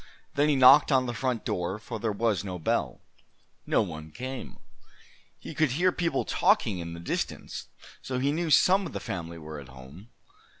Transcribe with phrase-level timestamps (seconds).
[0.33, 3.01] Then he knocked on the front door, for there was no bell.
[3.67, 4.57] No one came.
[5.37, 7.67] He could hear people talking in the distance,
[8.01, 10.09] so he knew some of the family were at home.